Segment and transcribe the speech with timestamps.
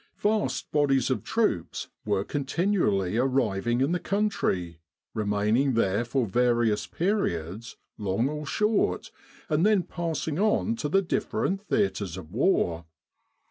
[0.17, 4.79] Vast bodies of troops were continually arriving in the country,
[5.13, 9.11] remaining there for various periods, long or short,
[9.47, 12.85] and then passing on to the different theatres of war.